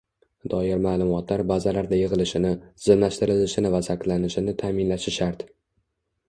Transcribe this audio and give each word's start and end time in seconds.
doir 0.51 0.79
ma’lumotlar 0.85 1.43
bazalarida 1.51 1.99
yig‘ilishini, 1.99 2.51
tizimlashtirilishini 2.79 3.73
va 3.77 3.83
saqlanishini 3.89 4.57
ta’minlashi 4.63 5.15
shart. 5.21 5.47